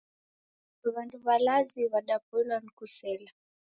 W'andu 0.93 1.17
w'alazi 1.25 1.81
w'adapoilwaa 1.91 2.61
ni 2.63 2.71
kusela. 2.77 3.29